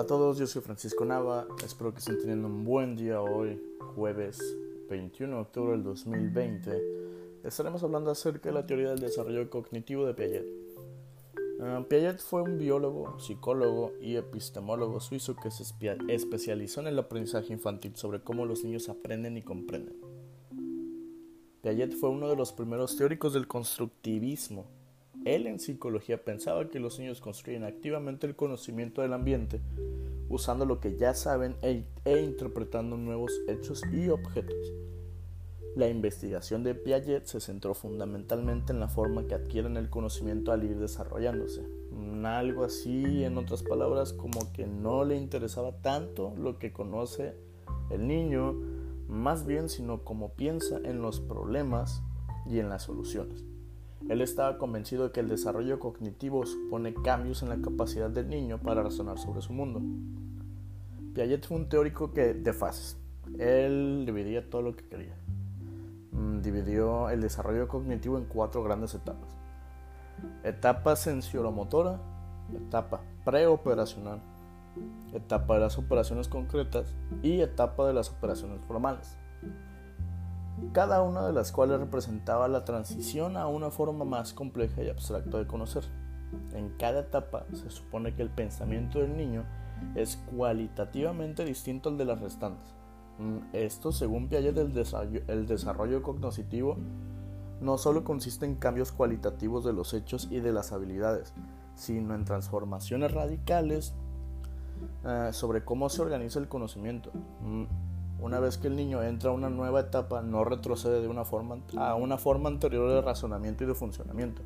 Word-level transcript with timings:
Hola 0.00 0.06
a 0.06 0.16
todos, 0.16 0.38
yo 0.38 0.46
soy 0.46 0.62
Francisco 0.62 1.04
Nava, 1.04 1.46
espero 1.62 1.92
que 1.92 1.98
estén 1.98 2.18
teniendo 2.18 2.48
un 2.48 2.64
buen 2.64 2.96
día 2.96 3.20
hoy, 3.20 3.60
jueves 3.94 4.38
21 4.88 5.36
de 5.36 5.42
octubre 5.42 5.72
del 5.72 5.82
2020. 5.82 6.82
Estaremos 7.44 7.82
hablando 7.82 8.10
acerca 8.10 8.48
de 8.48 8.54
la 8.54 8.64
teoría 8.64 8.88
del 8.88 9.00
desarrollo 9.00 9.50
cognitivo 9.50 10.06
de 10.06 10.14
Piaget. 10.14 10.46
Uh, 11.58 11.84
Piaget 11.86 12.18
fue 12.18 12.40
un 12.40 12.56
biólogo, 12.56 13.20
psicólogo 13.20 13.92
y 14.00 14.16
epistemólogo 14.16 15.00
suizo 15.00 15.36
que 15.36 15.50
se 15.50 15.64
especializó 16.08 16.80
en 16.80 16.86
el 16.86 16.98
aprendizaje 16.98 17.52
infantil 17.52 17.94
sobre 17.94 18.22
cómo 18.22 18.46
los 18.46 18.64
niños 18.64 18.88
aprenden 18.88 19.36
y 19.36 19.42
comprenden. 19.42 20.00
Piaget 21.60 21.92
fue 21.92 22.08
uno 22.08 22.30
de 22.30 22.36
los 22.36 22.54
primeros 22.54 22.96
teóricos 22.96 23.34
del 23.34 23.46
constructivismo 23.46 24.79
él 25.24 25.46
en 25.46 25.58
psicología 25.58 26.24
pensaba 26.24 26.68
que 26.68 26.80
los 26.80 26.98
niños 26.98 27.20
construyen 27.20 27.64
activamente 27.64 28.26
el 28.26 28.36
conocimiento 28.36 29.02
del 29.02 29.12
ambiente 29.12 29.60
usando 30.30 30.64
lo 30.64 30.80
que 30.80 30.96
ya 30.96 31.12
saben 31.12 31.56
e, 31.60 31.84
e, 32.04 32.22
interpretando 32.22 32.96
nuevos 32.96 33.32
hechos 33.48 33.82
y 33.92 34.08
objetos. 34.08 34.72
La 35.76 35.88
investigación 35.88 36.62
de 36.62 36.74
Piaget 36.74 37.26
se 37.26 37.40
centró 37.40 37.74
fundamentalmente 37.74 38.72
en 38.72 38.80
la 38.80 38.88
forma 38.88 39.26
que 39.26 39.34
adquieren 39.34 39.76
el 39.76 39.90
conocimiento 39.90 40.52
al 40.52 40.64
ir 40.64 40.78
desarrollándose. 40.78 41.62
Algo 42.24 42.64
así, 42.64 43.24
en 43.24 43.38
otras 43.38 43.62
palabras, 43.62 44.12
como 44.12 44.52
que 44.52 44.66
no 44.66 45.04
le 45.04 45.16
interesaba 45.16 45.72
tanto 45.82 46.32
lo 46.36 46.58
que 46.58 46.72
conoce 46.72 47.34
el 47.90 48.06
niño, 48.06 48.54
más 49.08 49.46
bien 49.46 49.68
sino 49.68 50.04
cómo 50.04 50.34
piensa 50.34 50.78
en 50.84 51.02
los 51.02 51.20
problemas 51.20 52.02
y 52.46 52.58
en 52.58 52.68
las 52.68 52.84
soluciones. 52.84 53.44
Él 54.08 54.22
estaba 54.22 54.58
convencido 54.58 55.04
de 55.04 55.12
que 55.12 55.20
el 55.20 55.28
desarrollo 55.28 55.78
cognitivo 55.78 56.46
supone 56.46 56.94
cambios 56.94 57.42
en 57.42 57.50
la 57.50 57.60
capacidad 57.60 58.10
del 58.10 58.28
niño 58.28 58.58
para 58.58 58.82
razonar 58.82 59.18
sobre 59.18 59.42
su 59.42 59.52
mundo. 59.52 59.82
Piaget 61.14 61.46
fue 61.46 61.58
un 61.58 61.68
teórico 61.68 62.12
que 62.12 62.34
de 62.34 62.52
fases. 62.52 62.96
Él 63.38 64.04
dividía 64.06 64.48
todo 64.48 64.62
lo 64.62 64.74
que 64.74 64.88
quería. 64.88 65.16
Mm, 66.12 66.40
dividió 66.40 67.10
el 67.10 67.20
desarrollo 67.20 67.68
cognitivo 67.68 68.16
en 68.18 68.24
cuatro 68.24 68.62
grandes 68.62 68.94
etapas. 68.94 69.30
Etapa 70.44 70.96
sensioromotora, 70.96 72.00
etapa 72.54 73.02
preoperacional, 73.24 74.20
etapa 75.12 75.54
de 75.54 75.60
las 75.60 75.78
operaciones 75.78 76.28
concretas 76.28 76.94
y 77.22 77.40
etapa 77.40 77.86
de 77.86 77.94
las 77.94 78.10
operaciones 78.10 78.60
formales 78.62 79.16
cada 80.72 81.02
una 81.02 81.26
de 81.26 81.32
las 81.32 81.52
cuales 81.52 81.80
representaba 81.80 82.48
la 82.48 82.64
transición 82.64 83.36
a 83.36 83.46
una 83.46 83.70
forma 83.70 84.04
más 84.04 84.32
compleja 84.32 84.82
y 84.82 84.88
abstracta 84.88 85.38
de 85.38 85.46
conocer. 85.46 85.84
En 86.54 86.70
cada 86.78 87.00
etapa 87.00 87.44
se 87.52 87.70
supone 87.70 88.14
que 88.14 88.22
el 88.22 88.30
pensamiento 88.30 89.00
del 89.00 89.16
niño 89.16 89.44
es 89.94 90.16
cualitativamente 90.36 91.44
distinto 91.44 91.88
al 91.88 91.98
de 91.98 92.04
las 92.04 92.20
restantes. 92.20 92.74
Mm, 93.18 93.38
esto, 93.52 93.92
según 93.92 94.28
Piaget, 94.28 94.56
el 94.56 95.46
desarrollo, 95.46 96.02
cognitivo 96.02 96.76
no 97.60 97.76
solo 97.76 98.04
consiste 98.04 98.46
en 98.46 98.54
cambios 98.54 98.90
cualitativos 98.90 99.64
de 99.64 99.72
los 99.72 99.92
hechos 99.92 100.28
y 100.30 100.40
de 100.40 100.52
las 100.52 100.72
habilidades, 100.72 101.34
sino 101.74 102.14
en 102.14 102.24
transformaciones 102.24 103.12
radicales 103.12 103.94
eh, 105.04 105.30
sobre 105.32 105.64
cómo 105.64 105.90
se 105.90 106.00
organiza 106.00 106.38
el 106.38 106.48
conocimiento. 106.48 107.10
Una 108.20 108.38
vez 108.38 108.58
que 108.58 108.68
el 108.68 108.76
niño 108.76 109.02
entra 109.02 109.30
a 109.30 109.32
una 109.32 109.48
nueva 109.48 109.80
etapa, 109.80 110.20
no 110.20 110.44
retrocede 110.44 111.00
de 111.00 111.08
una 111.08 111.24
forma, 111.24 111.58
a 111.78 111.94
una 111.94 112.18
forma 112.18 112.48
anterior 112.48 112.90
de 112.90 113.00
razonamiento 113.00 113.64
y 113.64 113.66
de 113.66 113.74
funcionamiento. 113.74 114.42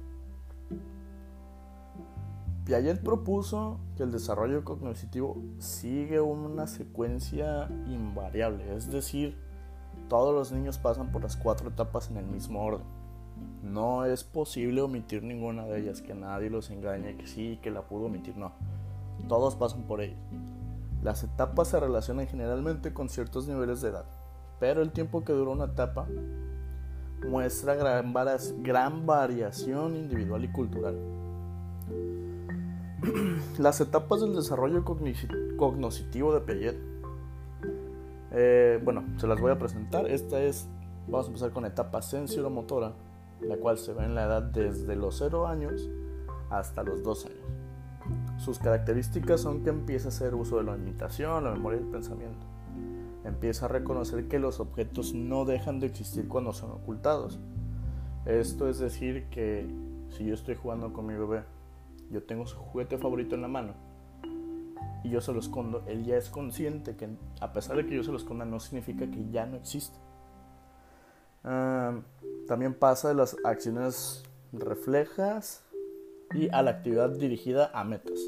Piaget 2.64 3.02
propuso 3.02 3.78
que 3.96 4.04
el 4.04 4.12
desarrollo 4.12 4.64
cognitivo 4.64 5.36
sigue 5.58 6.20
una 6.20 6.66
secuencia 6.66 7.68
invariable, 7.86 8.74
es 8.74 8.90
decir, 8.90 9.36
todos 10.08 10.34
los 10.34 10.52
niños 10.52 10.78
pasan 10.78 11.12
por 11.12 11.22
las 11.22 11.36
cuatro 11.36 11.68
etapas 11.68 12.10
en 12.10 12.16
el 12.16 12.26
mismo 12.26 12.64
orden. 12.64 12.86
No 13.62 14.04
es 14.04 14.24
posible 14.24 14.80
omitir 14.80 15.22
ninguna 15.22 15.64
de 15.64 15.80
ellas, 15.80 16.00
que 16.00 16.14
nadie 16.14 16.48
los 16.48 16.70
engañe, 16.70 17.16
que 17.16 17.26
sí, 17.26 17.58
que 17.62 17.70
la 17.70 17.82
pudo 17.82 18.06
omitir, 18.06 18.36
no. 18.36 18.52
Todos 19.28 19.56
pasan 19.56 19.82
por 19.82 20.00
ellas. 20.00 20.18
Las 21.04 21.22
etapas 21.22 21.68
se 21.68 21.78
relacionan 21.78 22.26
generalmente 22.26 22.94
con 22.94 23.10
ciertos 23.10 23.46
niveles 23.46 23.82
de 23.82 23.90
edad, 23.90 24.06
pero 24.58 24.80
el 24.80 24.90
tiempo 24.90 25.22
que 25.22 25.34
dura 25.34 25.50
una 25.50 25.66
etapa 25.66 26.06
muestra 27.28 27.74
gran, 27.74 28.14
gran 28.62 29.04
variación 29.04 29.96
individual 29.96 30.44
y 30.44 30.48
cultural. 30.48 30.96
Las 33.58 33.82
etapas 33.82 34.22
del 34.22 34.34
desarrollo 34.34 34.82
cognitivo 34.82 36.32
de 36.32 36.40
Piaget, 36.40 36.76
eh, 38.32 38.80
bueno, 38.82 39.04
se 39.18 39.26
las 39.26 39.38
voy 39.38 39.52
a 39.52 39.58
presentar. 39.58 40.08
Esta 40.10 40.42
es, 40.42 40.66
vamos 41.06 41.26
a 41.26 41.28
empezar 41.28 41.50
con 41.52 41.66
etapa 41.66 42.00
sensoromotora, 42.00 42.94
la 43.42 43.58
cual 43.58 43.76
se 43.76 43.92
ve 43.92 44.06
en 44.06 44.14
la 44.14 44.24
edad 44.24 44.42
desde 44.42 44.96
los 44.96 45.18
0 45.18 45.46
años 45.46 45.86
hasta 46.48 46.82
los 46.82 47.02
2 47.02 47.26
años. 47.26 47.63
Sus 48.44 48.58
características 48.58 49.40
son 49.40 49.64
que 49.64 49.70
empieza 49.70 50.08
a 50.08 50.10
hacer 50.10 50.34
uso 50.34 50.58
de 50.58 50.64
la 50.64 50.76
imitación, 50.76 51.44
la 51.44 51.52
memoria 51.52 51.80
y 51.80 51.82
el 51.82 51.88
pensamiento. 51.88 52.44
Empieza 53.24 53.64
a 53.64 53.68
reconocer 53.68 54.28
que 54.28 54.38
los 54.38 54.60
objetos 54.60 55.14
no 55.14 55.46
dejan 55.46 55.80
de 55.80 55.86
existir 55.86 56.28
cuando 56.28 56.52
son 56.52 56.70
ocultados. 56.72 57.40
Esto 58.26 58.68
es 58.68 58.78
decir 58.78 59.30
que 59.30 59.66
si 60.10 60.26
yo 60.26 60.34
estoy 60.34 60.56
jugando 60.56 60.92
con 60.92 61.06
mi 61.06 61.14
bebé, 61.14 61.44
yo 62.10 62.22
tengo 62.22 62.46
su 62.46 62.58
juguete 62.58 62.98
favorito 62.98 63.34
en 63.34 63.40
la 63.40 63.48
mano 63.48 63.72
y 65.02 65.08
yo 65.08 65.22
se 65.22 65.32
lo 65.32 65.40
escondo, 65.40 65.82
él 65.86 66.04
ya 66.04 66.18
es 66.18 66.28
consciente 66.28 66.96
que 66.96 67.08
a 67.40 67.50
pesar 67.54 67.76
de 67.76 67.86
que 67.86 67.96
yo 67.96 68.04
se 68.04 68.10
lo 68.10 68.18
esconda 68.18 68.44
no 68.44 68.60
significa 68.60 69.10
que 69.10 69.30
ya 69.30 69.46
no 69.46 69.56
existe. 69.56 69.96
Ah, 71.44 71.98
también 72.46 72.74
pasa 72.74 73.08
de 73.08 73.14
las 73.14 73.38
acciones 73.42 74.22
reflejas 74.52 75.64
y 76.34 76.48
a 76.52 76.62
la 76.62 76.72
actividad 76.72 77.10
dirigida 77.10 77.70
a 77.72 77.84
metas. 77.84 78.18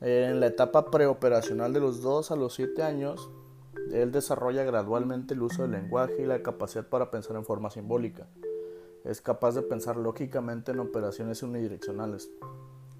En 0.00 0.40
la 0.40 0.46
etapa 0.46 0.90
preoperacional 0.90 1.72
de 1.72 1.80
los 1.80 2.02
2 2.02 2.32
a 2.32 2.36
los 2.36 2.54
7 2.54 2.82
años, 2.82 3.30
él 3.92 4.10
desarrolla 4.10 4.64
gradualmente 4.64 5.34
el 5.34 5.42
uso 5.42 5.62
del 5.62 5.72
lenguaje 5.72 6.22
y 6.22 6.26
la 6.26 6.42
capacidad 6.42 6.88
para 6.88 7.10
pensar 7.10 7.36
en 7.36 7.44
forma 7.44 7.70
simbólica. 7.70 8.26
Es 9.04 9.20
capaz 9.20 9.54
de 9.54 9.62
pensar 9.62 9.96
lógicamente 9.96 10.72
en 10.72 10.80
operaciones 10.80 11.42
unidireccionales. 11.42 12.30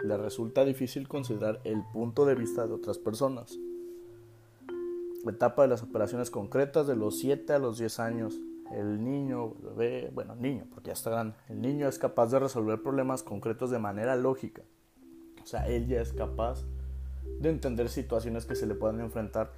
Le 0.04 0.16
resulta 0.16 0.64
difícil 0.64 1.08
considerar 1.08 1.60
el 1.64 1.82
punto 1.92 2.24
de 2.24 2.34
vista 2.34 2.66
de 2.66 2.74
otras 2.74 2.98
personas. 2.98 3.58
Etapa 5.26 5.62
de 5.62 5.68
las 5.68 5.82
operaciones 5.82 6.30
concretas 6.30 6.86
de 6.86 6.96
los 6.96 7.18
7 7.18 7.52
a 7.52 7.58
los 7.58 7.78
10 7.78 8.00
años 8.00 8.40
el 8.74 9.02
niño, 9.02 9.54
bebé, 9.54 10.10
bueno, 10.12 10.34
niño, 10.34 10.66
porque 10.70 10.88
ya 10.88 10.92
está 10.94 11.10
grande, 11.10 11.34
el 11.48 11.60
niño 11.60 11.88
es 11.88 11.98
capaz 11.98 12.30
de 12.30 12.38
resolver 12.38 12.82
problemas 12.82 13.22
concretos 13.22 13.70
de 13.70 13.78
manera 13.78 14.16
lógica. 14.16 14.62
O 15.42 15.46
sea, 15.46 15.66
él 15.68 15.86
ya 15.86 16.00
es 16.00 16.12
capaz 16.12 16.64
de 17.40 17.50
entender 17.50 17.88
situaciones 17.88 18.46
que 18.46 18.54
se 18.54 18.66
le 18.66 18.74
puedan 18.74 19.00
enfrentar 19.00 19.52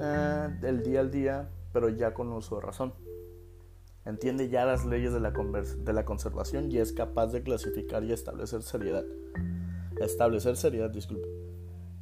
eh, 0.00 0.48
del 0.60 0.82
día 0.82 1.00
al 1.00 1.10
día, 1.10 1.50
pero 1.72 1.88
ya 1.88 2.14
con 2.14 2.32
uso 2.32 2.56
de 2.56 2.62
razón. 2.62 2.94
Entiende 4.04 4.48
ya 4.48 4.64
las 4.64 4.86
leyes 4.86 5.12
de 5.12 5.20
la, 5.20 5.32
de 5.32 5.92
la 5.92 6.04
conservación 6.04 6.70
y 6.70 6.78
es 6.78 6.92
capaz 6.92 7.28
de 7.28 7.42
clasificar 7.42 8.04
y 8.04 8.12
establecer 8.12 8.62
seriedad. 8.62 9.04
Establecer 10.00 10.56
seriedad, 10.56 10.90
disculpe. 10.90 11.28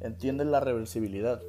Entiende 0.01 0.45
la 0.45 0.59
reversibilidad. 0.59 1.41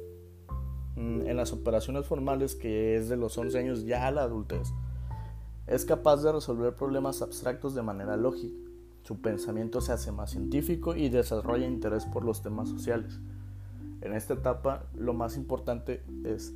Mm, 0.95 1.27
en 1.27 1.37
las 1.37 1.53
operaciones 1.53 2.07
formales, 2.07 2.55
que 2.55 2.95
es 2.95 3.07
de 3.07 3.17
los 3.17 3.37
11 3.37 3.59
años 3.59 3.85
ya 3.85 4.07
a 4.07 4.11
la 4.11 4.23
adultez, 4.23 4.73
es 5.67 5.85
capaz 5.85 6.23
de 6.23 6.31
resolver 6.31 6.75
problemas 6.75 7.21
abstractos 7.21 7.75
de 7.75 7.83
manera 7.83 8.17
lógica. 8.17 8.57
Su 9.03 9.21
pensamiento 9.21 9.81
se 9.81 9.93
hace 9.93 10.11
más 10.11 10.31
científico 10.31 10.95
y 10.95 11.09
desarrolla 11.09 11.67
interés 11.67 12.05
por 12.05 12.25
los 12.25 12.41
temas 12.41 12.69
sociales. 12.69 13.19
En 14.01 14.13
esta 14.13 14.33
etapa 14.33 14.85
lo 14.95 15.13
más 15.13 15.37
importante 15.37 16.03
es 16.23 16.53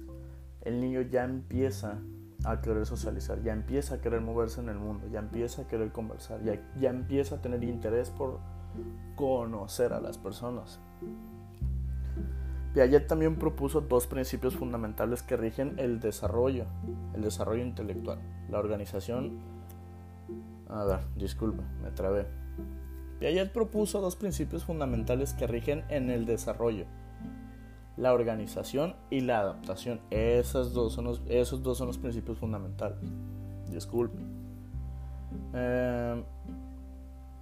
el 0.62 0.80
niño 0.80 1.01
ya 1.01 1.24
empieza 1.24 2.00
a 2.44 2.62
querer 2.62 2.85
socializar, 2.85 3.41
ya 3.44 3.53
empieza 3.53 3.95
a 3.95 4.01
querer 4.01 4.21
moverse 4.21 4.62
en 4.62 4.69
el 4.69 4.77
mundo, 4.77 5.07
ya 5.12 5.19
empieza 5.19 5.63
a 5.63 5.68
querer 5.68 5.91
conversar, 5.91 6.44
ya, 6.44 6.59
ya 6.80 6.89
empieza 6.89 7.35
a 7.35 7.41
tener 7.41 7.63
interés 7.63 8.09
por 8.09 8.39
conocer 9.15 9.94
a 9.94 10.00
las 10.00 10.18
personas. 10.18 10.80
Piaget 12.73 13.07
también 13.07 13.35
propuso 13.35 13.81
dos 13.81 14.07
principios 14.07 14.56
fundamentales 14.56 15.23
que 15.23 15.35
rigen 15.35 15.77
el 15.77 16.00
desarrollo, 16.00 16.65
el 17.13 17.21
desarrollo 17.21 17.63
intelectual, 17.63 18.19
la 18.50 18.59
organización. 18.59 19.39
A 20.69 20.85
ver, 20.85 21.00
disculpe, 21.18 21.63
me 21.83 21.91
trabé. 21.91 22.27
Piaget 23.19 23.51
propuso 23.51 24.00
dos 24.00 24.15
principios 24.15 24.63
fundamentales 24.63 25.33
que 25.33 25.47
rigen 25.47 25.83
en 25.89 26.09
el 26.09 26.25
desarrollo, 26.25 26.85
la 27.97 28.13
organización 28.13 28.95
y 29.09 29.19
la 29.19 29.41
adaptación. 29.41 30.00
Esas 30.09 30.71
dos 30.71 30.94
son 30.94 31.06
los, 31.06 31.21
esos 31.27 31.62
dos 31.62 31.77
son 31.77 31.88
los 31.88 31.97
principios 31.97 32.38
fundamentales. 32.38 33.00
Disculpe. 33.69 34.21
Eh, 35.53 36.23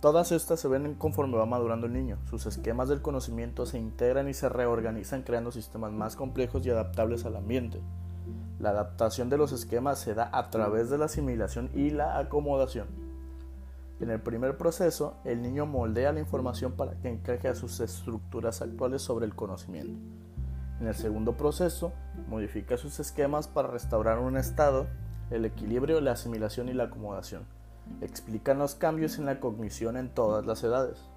Todas 0.01 0.31
estas 0.31 0.61
se 0.61 0.69
ven 0.69 0.95
conforme 0.95 1.35
va 1.35 1.45
madurando 1.45 1.85
el 1.85 1.91
niño. 1.91 2.19
Sus 2.29 2.45
esquemas 2.45 2.87
del 2.87 3.01
conocimiento 3.01 3.65
se 3.65 3.77
integran 3.77 4.29
y 4.29 4.33
se 4.33 4.47
reorganizan 4.47 5.23
creando 5.23 5.51
sistemas 5.51 5.91
más 5.91 6.15
complejos 6.15 6.65
y 6.65 6.69
adaptables 6.69 7.25
al 7.25 7.35
ambiente. 7.35 7.81
La 8.59 8.69
adaptación 8.69 9.29
de 9.29 9.37
los 9.37 9.51
esquemas 9.51 9.99
se 9.99 10.13
da 10.13 10.29
a 10.31 10.49
través 10.51 10.89
de 10.89 10.97
la 10.97 11.05
asimilación 11.05 11.69
y 11.73 11.89
la 11.89 12.17
acomodación. 12.17 12.87
En 13.99 14.09
el 14.09 14.21
primer 14.21 14.57
proceso, 14.57 15.17
el 15.25 15.41
niño 15.41 15.65
moldea 15.65 16.13
la 16.13 16.21
información 16.21 16.71
para 16.73 16.93
que 16.93 17.09
encaje 17.09 17.49
a 17.49 17.55
sus 17.55 17.81
estructuras 17.81 18.61
actuales 18.61 19.01
sobre 19.01 19.25
el 19.25 19.35
conocimiento. 19.35 19.99
En 20.79 20.87
el 20.87 20.95
segundo 20.95 21.35
proceso, 21.35 21.91
modifica 22.29 22.77
sus 22.77 23.01
esquemas 23.01 23.49
para 23.49 23.67
restaurar 23.67 24.19
un 24.19 24.37
estado, 24.37 24.87
el 25.29 25.43
equilibrio, 25.43 25.99
la 25.99 26.13
asimilación 26.13 26.69
y 26.69 26.73
la 26.73 26.85
acomodación. 26.85 27.58
Explican 28.01 28.59
los 28.59 28.75
cambios 28.75 29.17
en 29.17 29.25
la 29.25 29.39
cognición 29.39 29.97
en 29.97 30.09
todas 30.09 30.45
las 30.45 30.63
edades. 30.63 31.09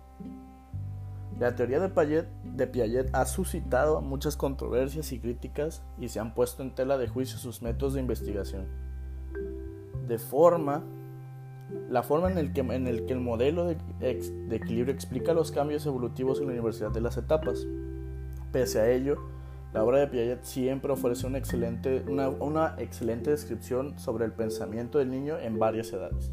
La 1.38 1.56
teoría 1.56 1.80
de 1.80 2.66
Piaget, 2.68 3.08
ha 3.12 3.24
suscitado 3.24 4.00
muchas 4.00 4.36
controversias 4.36 5.12
y 5.12 5.18
críticas 5.18 5.82
y 5.98 6.08
se 6.08 6.20
han 6.20 6.34
puesto 6.34 6.62
en 6.62 6.74
tela 6.74 6.98
de 6.98 7.08
juicio 7.08 7.38
sus 7.38 7.62
métodos 7.62 7.94
de 7.94 8.00
investigación. 8.00 8.66
De 10.06 10.18
forma, 10.18 10.84
la 11.88 12.02
forma 12.02 12.30
en 12.30 12.38
el 12.38 12.52
que, 12.52 12.60
en 12.60 12.86
el, 12.86 13.06
que 13.06 13.14
el 13.14 13.20
modelo 13.20 13.66
de, 13.66 13.76
equilibrio 14.50 14.94
explica 14.94 15.32
los 15.32 15.50
cambios 15.50 15.86
evolutivos 15.86 16.38
en 16.38 16.46
la 16.46 16.52
Universidad 16.52 16.90
de 16.90 17.00
las 17.00 17.16
Etapas. 17.16 17.66
Pese 18.52 18.80
a 18.80 18.90
ello, 18.90 19.16
la 19.72 19.82
obra 19.82 20.00
de 20.00 20.08
Piaget 20.08 20.44
siempre 20.44 20.92
ofrece 20.92 21.26
una 21.26 21.38
excelente, 21.38 22.04
una 22.08 22.76
excelente 22.78 23.30
descripción 23.30 23.98
sobre 23.98 24.26
el 24.26 24.32
pensamiento 24.32 24.98
del 24.98 25.10
niño 25.10 25.38
en 25.38 25.58
varias 25.58 25.92
edades. 25.92 26.30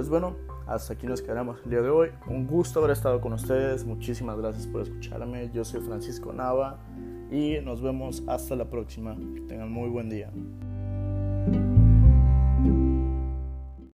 Pues 0.00 0.08
bueno, 0.08 0.34
hasta 0.66 0.94
aquí 0.94 1.06
nos 1.06 1.20
quedamos 1.20 1.58
el 1.62 1.72
día 1.72 1.82
de 1.82 1.90
hoy. 1.90 2.08
Un 2.26 2.46
gusto 2.46 2.78
haber 2.78 2.92
estado 2.92 3.20
con 3.20 3.34
ustedes. 3.34 3.84
Muchísimas 3.84 4.38
gracias 4.38 4.66
por 4.66 4.80
escucharme. 4.80 5.50
Yo 5.52 5.62
soy 5.62 5.82
Francisco 5.82 6.32
Nava 6.32 6.78
y 7.30 7.58
nos 7.62 7.82
vemos 7.82 8.22
hasta 8.26 8.56
la 8.56 8.70
próxima. 8.70 9.14
Que 9.34 9.42
tengan 9.42 9.70
muy 9.70 9.90
buen 9.90 10.08
día. 10.08 10.32